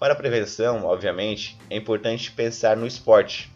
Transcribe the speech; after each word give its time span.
Para 0.00 0.14
a 0.14 0.16
prevenção, 0.16 0.86
obviamente, 0.86 1.58
é 1.68 1.76
importante 1.76 2.32
pensar 2.32 2.74
no 2.74 2.86
esporte. 2.86 3.52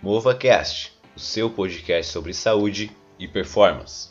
MovaCast, 0.00 0.98
o 1.14 1.20
seu 1.20 1.50
podcast 1.50 2.10
sobre 2.10 2.32
saúde 2.32 2.90
e 3.18 3.28
performance. 3.28 4.08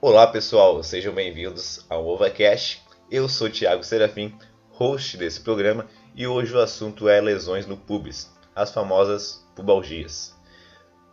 Olá 0.00 0.26
pessoal, 0.26 0.82
sejam 0.82 1.14
bem-vindos 1.14 1.86
ao 1.88 2.02
MovaCast. 2.02 2.82
Eu 3.08 3.28
sou 3.28 3.48
Thiago 3.48 3.84
Serafim, 3.84 4.36
host 4.70 5.16
desse 5.16 5.40
programa, 5.40 5.86
e 6.12 6.26
hoje 6.26 6.52
o 6.52 6.60
assunto 6.60 7.08
é 7.08 7.20
lesões 7.20 7.68
no 7.68 7.76
pubis, 7.76 8.28
as 8.52 8.72
famosas 8.72 9.46
pubalgias. 9.54 10.34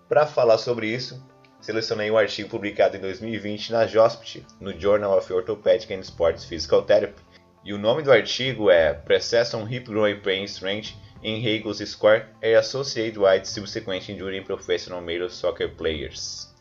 Para 0.07 0.25
falar 0.25 0.57
sobre 0.57 0.87
isso, 0.87 1.23
selecionei 1.61 2.09
um 2.09 2.17
artigo 2.17 2.49
publicado 2.49 2.97
em 2.97 2.99
2020 2.99 3.71
na 3.71 3.85
JOSPT, 3.85 4.45
no 4.59 4.77
Journal 4.79 5.17
of 5.17 5.31
Orthopedic 5.31 5.93
and 5.93 5.99
Sports 5.99 6.45
Physical 6.45 6.83
Therapy, 6.83 7.21
e 7.63 7.73
o 7.73 7.77
nome 7.77 8.01
do 8.01 8.11
artigo 8.11 8.69
é 8.69 8.93
Precession 8.93 9.67
Hip 9.67 9.85
Growing 9.85 10.21
Pain 10.21 10.45
Strength 10.45 10.93
in 11.21 11.39
Hagel's 11.45 11.79
Score 11.89 12.25
and 12.41 12.57
Associated 12.57 13.19
with 13.19 13.45
Subsequent 13.45 14.07
Injury 14.09 14.37
in 14.37 14.43
Professional 14.43 15.01
Male 15.01 15.29
Soccer 15.29 15.75
Players. 15.75 16.53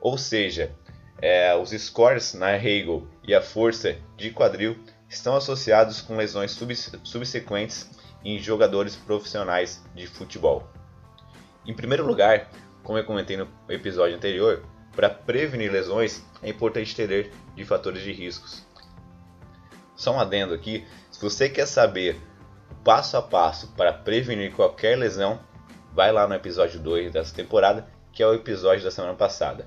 Ou 0.00 0.18
seja, 0.18 0.70
é, 1.20 1.54
os 1.56 1.70
scores 1.70 2.34
na 2.34 2.54
Hegel 2.56 3.06
e 3.26 3.34
a 3.34 3.40
força 3.40 3.96
de 4.16 4.30
quadril 4.30 4.76
estão 5.08 5.34
associados 5.36 6.02
com 6.02 6.16
lesões 6.16 6.50
subsequentes 7.02 7.90
em 8.22 8.38
jogadores 8.38 8.96
profissionais 8.96 9.82
de 9.94 10.06
futebol. 10.06 10.68
Em 11.66 11.74
primeiro 11.74 12.06
lugar, 12.06 12.50
como 12.84 12.98
eu 12.98 13.04
comentei 13.04 13.36
no 13.36 13.48
episódio 13.68 14.14
anterior, 14.14 14.62
para 14.94 15.10
prevenir 15.10 15.72
lesões 15.72 16.22
é 16.42 16.50
importante 16.50 16.94
ter 16.94 17.32
de 17.56 17.64
fatores 17.64 18.02
de 18.02 18.12
riscos. 18.12 18.64
Só 19.96 20.14
um 20.14 20.20
adendo 20.20 20.54
aqui, 20.54 20.86
se 21.10 21.20
você 21.20 21.48
quer 21.48 21.66
saber 21.66 22.20
passo 22.84 23.16
a 23.16 23.22
passo 23.22 23.68
para 23.68 23.92
prevenir 23.92 24.52
qualquer 24.52 24.96
lesão, 24.96 25.40
vai 25.92 26.12
lá 26.12 26.28
no 26.28 26.34
episódio 26.34 26.78
2 26.78 27.12
dessa 27.12 27.34
temporada, 27.34 27.88
que 28.12 28.22
é 28.22 28.26
o 28.26 28.34
episódio 28.34 28.84
da 28.84 28.90
semana 28.90 29.14
passada. 29.14 29.66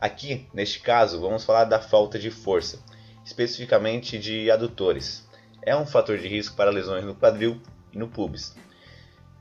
Aqui, 0.00 0.48
neste 0.52 0.80
caso, 0.80 1.20
vamos 1.20 1.44
falar 1.44 1.64
da 1.64 1.80
falta 1.80 2.18
de 2.18 2.30
força, 2.30 2.82
especificamente 3.24 4.18
de 4.18 4.50
adutores. 4.50 5.28
É 5.62 5.76
um 5.76 5.86
fator 5.86 6.16
de 6.18 6.28
risco 6.28 6.56
para 6.56 6.70
lesões 6.70 7.04
no 7.04 7.14
quadril 7.14 7.60
e 7.92 7.98
no 7.98 8.08
pubis. 8.08 8.54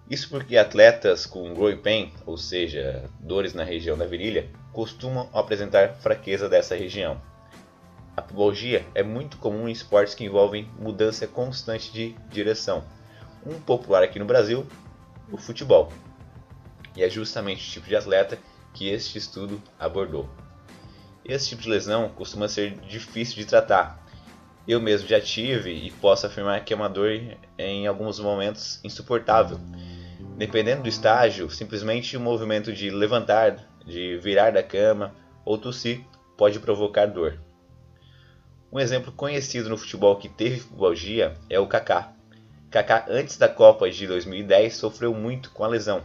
Isso 0.10 0.30
porque 0.30 0.56
atletas 0.56 1.26
com 1.26 1.52
growing 1.56 1.78
pain, 1.78 2.14
ou 2.28 2.38
seja, 2.38 3.10
dores 3.20 3.56
na 3.56 3.64
região 3.64 3.98
da 3.98 4.06
virilha, 4.06 4.48
costumam 4.72 5.28
apresentar 5.34 5.96
fraqueza 5.96 6.48
dessa 6.48 6.76
região. 6.76 7.20
A 8.16 8.22
pubalgia 8.22 8.86
é 8.94 9.02
muito 9.02 9.38
comum 9.38 9.68
em 9.68 9.72
esportes 9.72 10.14
que 10.14 10.24
envolvem 10.24 10.70
mudança 10.78 11.26
constante 11.26 11.92
de 11.92 12.16
direção. 12.30 12.84
Um 13.44 13.60
popular 13.60 14.04
aqui 14.04 14.20
no 14.20 14.26
Brasil, 14.26 14.66
o 15.32 15.38
futebol. 15.38 15.92
E 16.96 17.04
é 17.04 17.10
justamente 17.10 17.68
o 17.68 17.72
tipo 17.72 17.88
de 17.88 17.96
atleta 17.96 18.38
que 18.76 18.88
este 18.88 19.18
estudo 19.18 19.60
abordou. 19.80 20.30
Esse 21.26 21.50
tipo 21.50 21.64
de 21.64 21.70
lesão 21.70 22.10
costuma 22.10 22.48
ser 22.48 22.78
difícil 22.82 23.38
de 23.38 23.46
tratar. 23.46 24.06
Eu 24.68 24.80
mesmo 24.80 25.08
já 25.08 25.20
tive 25.20 25.72
e 25.72 25.92
posso 25.92 26.28
afirmar 26.28 26.64
que 26.64 26.74
é 26.74 26.76
uma 26.76 26.90
dor 26.90 27.10
em 27.58 27.88
alguns 27.88 28.20
momentos 28.20 28.80
insuportável 28.84 29.60
Dependendo 30.38 30.84
do 30.84 30.90
estágio, 30.90 31.50
simplesmente 31.50 32.18
o 32.18 32.20
movimento 32.20 32.74
de 32.74 32.90
levantar, 32.90 33.70
de 33.86 34.18
virar 34.18 34.52
da 34.52 34.62
cama 34.62 35.16
ou 35.46 35.58
tossir 35.58 36.04
pode 36.36 36.60
provocar 36.60 37.06
dor. 37.06 37.40
Um 38.70 38.78
exemplo 38.78 39.14
conhecido 39.14 39.70
no 39.70 39.78
futebol 39.78 40.18
que 40.18 40.28
teve 40.28 40.60
pubalgia 40.60 41.34
é 41.50 41.58
o 41.58 41.68
Kaká. 41.68 42.12
Kaká 42.70 43.06
antes 43.08 43.38
da 43.38 43.48
Copa 43.48 43.90
de 43.90 44.06
2010 44.06 44.76
sofreu 44.76 45.14
muito 45.14 45.52
com 45.52 45.64
a 45.64 45.68
lesão. 45.70 46.04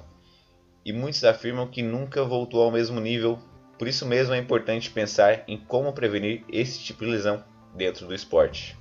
E 0.85 0.93
muitos 0.93 1.25
afirmam 1.25 1.67
que 1.67 1.83
nunca 1.83 2.23
voltou 2.23 2.63
ao 2.63 2.71
mesmo 2.71 3.01
nível, 3.01 3.37
por 3.77 3.89
isso 3.89 4.07
mesmo 4.07 4.33
é 4.33 4.39
importante 4.39 4.93
pensar 4.93 5.43
em 5.49 5.59
como 5.59 5.93
prevenir 5.93 6.45
esse 6.49 6.79
tipo 6.79 7.05
de 7.05 7.11
lesão 7.11 7.43
dentro 7.75 8.07
do 8.07 8.15
esporte. 8.15 8.79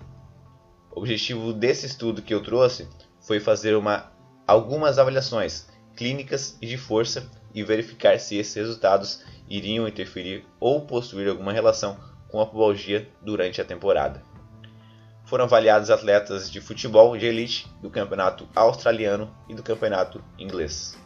O 0.92 1.00
objetivo 1.00 1.52
desse 1.52 1.88
estudo 1.88 2.22
que 2.22 2.36
eu 2.36 2.44
trouxe 2.44 2.88
foi 3.20 3.40
fazer 3.40 3.76
uma 3.76 4.12
algumas 4.50 4.98
avaliações 4.98 5.68
clínicas 5.96 6.58
e 6.60 6.66
de 6.66 6.76
força 6.76 7.30
e 7.54 7.64
verificar 7.64 8.20
se 8.20 8.36
esses 8.36 8.56
resultados 8.56 9.24
iriam 9.48 9.88
interferir 9.88 10.44
ou 10.60 10.88
possuir 10.88 11.30
alguma 11.30 11.54
relação 11.54 12.00
com 12.30 12.42
a 12.42 12.48
pubalgia 12.48 13.08
durante 13.22 13.62
a 13.62 13.66
temporada. 13.66 14.24
Foram 15.24 15.46
avaliados 15.46 15.92
atletas 15.92 16.50
de 16.50 16.59
futebol 16.59 17.16
de 17.16 17.28
elite 17.28 17.72
do 17.80 17.92
campeonato 17.92 18.50
australiano 18.56 19.32
e 19.48 19.54
do 19.54 19.62
campeonato 19.62 20.20
inglês. 20.40 20.98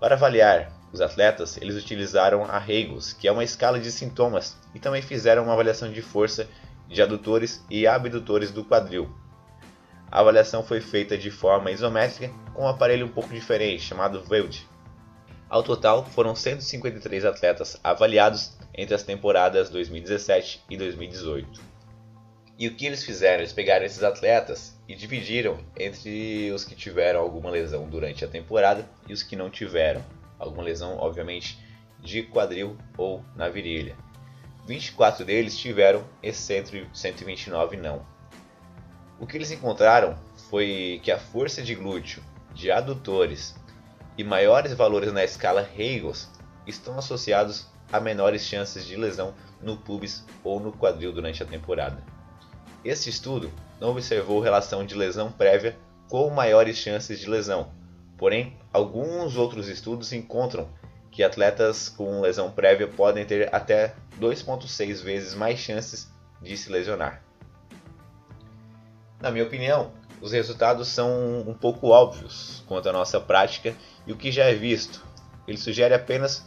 Para 0.00 0.16
avaliar 0.16 0.72
os 0.92 1.00
atletas, 1.00 1.56
eles 1.58 1.76
utilizaram 1.76 2.44
a 2.44 2.58
Regos, 2.58 3.12
que 3.12 3.28
é 3.28 3.32
uma 3.32 3.44
escala 3.44 3.78
de 3.78 3.92
sintomas, 3.92 4.56
e 4.74 4.80
também 4.80 5.00
fizeram 5.00 5.44
uma 5.44 5.52
avaliação 5.52 5.92
de 5.92 6.02
força 6.02 6.48
de 6.88 7.00
adutores 7.00 7.64
e 7.70 7.86
abdutores 7.86 8.50
do 8.50 8.64
quadril, 8.64 9.08
a 10.12 10.20
avaliação 10.20 10.62
foi 10.62 10.82
feita 10.82 11.16
de 11.16 11.30
forma 11.30 11.70
isométrica 11.70 12.30
com 12.52 12.64
um 12.64 12.68
aparelho 12.68 13.06
um 13.06 13.08
pouco 13.08 13.30
diferente, 13.32 13.82
chamado 13.82 14.22
VELD. 14.22 14.68
Ao 15.48 15.62
total, 15.62 16.04
foram 16.04 16.34
153 16.34 17.24
atletas 17.24 17.80
avaliados 17.82 18.52
entre 18.74 18.94
as 18.94 19.02
temporadas 19.02 19.70
2017 19.70 20.64
e 20.68 20.76
2018. 20.76 21.62
E 22.58 22.68
o 22.68 22.74
que 22.76 22.84
eles 22.84 23.02
fizeram? 23.02 23.40
Eles 23.40 23.54
pegaram 23.54 23.86
esses 23.86 24.02
atletas 24.02 24.78
e 24.86 24.94
dividiram 24.94 25.58
entre 25.78 26.52
os 26.52 26.62
que 26.62 26.74
tiveram 26.74 27.20
alguma 27.20 27.48
lesão 27.48 27.88
durante 27.88 28.22
a 28.22 28.28
temporada 28.28 28.86
e 29.08 29.14
os 29.14 29.22
que 29.22 29.34
não 29.34 29.48
tiveram. 29.48 30.04
Alguma 30.38 30.62
lesão, 30.62 30.98
obviamente, 30.98 31.58
de 32.00 32.22
quadril 32.22 32.76
ou 32.98 33.24
na 33.34 33.48
virilha. 33.48 33.96
24 34.66 35.24
deles 35.24 35.56
tiveram 35.56 36.04
e 36.22 36.32
129 36.32 37.78
não. 37.78 38.12
O 39.22 39.26
que 39.26 39.36
eles 39.36 39.52
encontraram 39.52 40.16
foi 40.50 41.00
que 41.00 41.12
a 41.12 41.16
força 41.16 41.62
de 41.62 41.76
glúteo 41.76 42.20
de 42.52 42.72
adutores 42.72 43.54
e 44.18 44.24
maiores 44.24 44.72
valores 44.72 45.12
na 45.12 45.22
escala 45.22 45.64
Hegels 45.78 46.28
estão 46.66 46.98
associados 46.98 47.68
a 47.92 48.00
menores 48.00 48.42
chances 48.42 48.84
de 48.84 48.96
lesão 48.96 49.32
no 49.60 49.76
pubis 49.76 50.24
ou 50.42 50.58
no 50.58 50.72
quadril 50.72 51.12
durante 51.12 51.40
a 51.40 51.46
temporada. 51.46 52.02
Este 52.84 53.10
estudo 53.10 53.48
não 53.80 53.90
observou 53.90 54.40
relação 54.40 54.84
de 54.84 54.96
lesão 54.96 55.30
prévia 55.30 55.78
com 56.08 56.28
maiores 56.28 56.76
chances 56.76 57.20
de 57.20 57.30
lesão, 57.30 57.72
porém, 58.18 58.58
alguns 58.72 59.36
outros 59.36 59.68
estudos 59.68 60.12
encontram 60.12 60.68
que 61.12 61.22
atletas 61.22 61.88
com 61.88 62.22
lesão 62.22 62.50
prévia 62.50 62.88
podem 62.88 63.24
ter 63.24 63.54
até 63.54 63.94
2,6 64.20 65.00
vezes 65.00 65.32
mais 65.32 65.60
chances 65.60 66.12
de 66.42 66.56
se 66.56 66.72
lesionar. 66.72 67.22
Na 69.22 69.30
minha 69.30 69.44
opinião, 69.44 69.92
os 70.20 70.32
resultados 70.32 70.88
são 70.88 71.44
um 71.46 71.54
pouco 71.54 71.90
óbvios 71.90 72.64
quanto 72.66 72.88
à 72.88 72.92
nossa 72.92 73.20
prática 73.20 73.72
e 74.04 74.12
o 74.12 74.16
que 74.16 74.32
já 74.32 74.46
é 74.46 74.52
visto. 74.52 75.00
Ele 75.46 75.56
sugere 75.56 75.94
apenas 75.94 76.44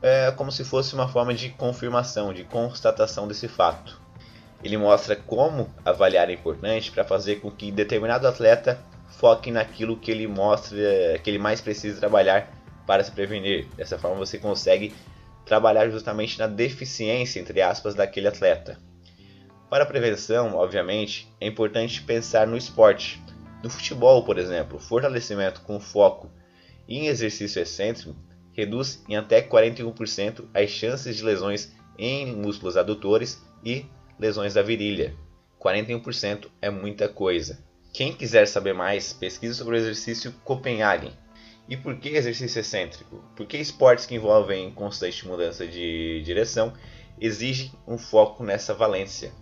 é, 0.00 0.30
como 0.30 0.52
se 0.52 0.62
fosse 0.62 0.94
uma 0.94 1.08
forma 1.08 1.34
de 1.34 1.48
confirmação, 1.50 2.32
de 2.32 2.44
constatação 2.44 3.26
desse 3.26 3.48
fato. 3.48 4.00
Ele 4.62 4.76
mostra 4.76 5.16
como 5.16 5.68
avaliar 5.84 6.30
é 6.30 6.34
importante 6.34 6.92
para 6.92 7.04
fazer 7.04 7.40
com 7.40 7.50
que 7.50 7.72
determinado 7.72 8.28
atleta 8.28 8.78
foque 9.18 9.50
naquilo 9.50 9.96
que 9.96 10.12
ele 10.12 10.28
mostra 10.28 10.78
que 11.24 11.28
ele 11.28 11.38
mais 11.40 11.60
precisa 11.60 11.98
trabalhar 11.98 12.52
para 12.86 13.02
se 13.02 13.10
prevenir. 13.10 13.66
Dessa 13.76 13.98
forma 13.98 14.16
você 14.16 14.38
consegue 14.38 14.94
trabalhar 15.44 15.90
justamente 15.90 16.38
na 16.38 16.46
deficiência 16.46 17.40
entre 17.40 17.60
aspas 17.60 17.96
daquele 17.96 18.28
atleta. 18.28 18.78
Para 19.68 19.82
a 19.82 19.86
prevenção, 19.86 20.54
obviamente, 20.54 21.28
é 21.40 21.46
importante 21.46 22.02
pensar 22.02 22.46
no 22.46 22.56
esporte. 22.56 23.20
No 23.64 23.68
futebol, 23.68 24.24
por 24.24 24.38
exemplo, 24.38 24.78
fortalecimento 24.78 25.62
com 25.62 25.80
foco 25.80 26.30
em 26.88 27.08
exercício 27.08 27.60
excêntrico 27.60 28.14
reduz 28.52 29.02
em 29.08 29.16
até 29.16 29.42
41% 29.42 30.44
as 30.54 30.70
chances 30.70 31.16
de 31.16 31.24
lesões 31.24 31.72
em 31.98 32.26
músculos 32.26 32.76
adutores 32.76 33.44
e 33.64 33.84
lesões 34.18 34.54
da 34.54 34.62
virilha. 34.62 35.16
41% 35.60 36.46
é 36.62 36.70
muita 36.70 37.08
coisa. 37.08 37.58
Quem 37.92 38.12
quiser 38.12 38.46
saber 38.46 38.72
mais, 38.72 39.12
pesquise 39.12 39.54
sobre 39.54 39.74
o 39.74 39.78
exercício 39.78 40.32
Copenhagen. 40.44 41.12
E 41.68 41.76
por 41.76 41.98
que 41.98 42.10
exercício 42.10 42.60
excêntrico? 42.60 43.24
Porque 43.34 43.56
esportes 43.56 44.06
que 44.06 44.14
envolvem 44.14 44.70
constante 44.70 45.26
mudança 45.26 45.66
de 45.66 46.22
direção 46.24 46.72
exigem 47.20 47.72
um 47.86 47.98
foco 47.98 48.44
nessa 48.44 48.72
valência. 48.72 49.32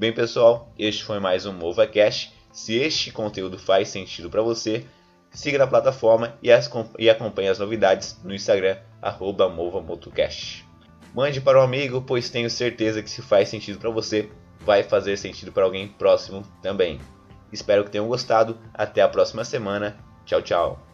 Bem, 0.00 0.14
pessoal, 0.14 0.72
este 0.78 1.04
foi 1.04 1.20
mais 1.20 1.44
um 1.44 1.52
MovaCast. 1.52 2.32
Se 2.50 2.74
este 2.74 3.12
conteúdo 3.12 3.58
faz 3.58 3.90
sentido 3.90 4.30
para 4.30 4.40
você, 4.40 4.86
siga 5.30 5.58
na 5.58 5.66
plataforma 5.66 6.38
e, 6.42 6.50
as, 6.50 6.70
e 6.98 7.10
acompanhe 7.10 7.50
as 7.50 7.58
novidades 7.58 8.18
no 8.24 8.34
Instagram, 8.34 8.78
arroba 9.02 9.50
MovaMotoCast. 9.50 10.66
Mande 11.14 11.42
para 11.42 11.60
um 11.60 11.62
amigo, 11.62 12.00
pois 12.00 12.30
tenho 12.30 12.48
certeza 12.48 13.02
que 13.02 13.10
se 13.10 13.20
faz 13.20 13.50
sentido 13.50 13.78
para 13.78 13.90
você, 13.90 14.30
vai 14.60 14.82
fazer 14.82 15.18
sentido 15.18 15.52
para 15.52 15.64
alguém 15.64 15.88
próximo 15.88 16.46
também. 16.62 16.98
Espero 17.52 17.84
que 17.84 17.90
tenham 17.90 18.08
gostado. 18.08 18.56
Até 18.72 19.02
a 19.02 19.08
próxima 19.08 19.44
semana. 19.44 19.98
Tchau, 20.24 20.40
tchau. 20.40 20.89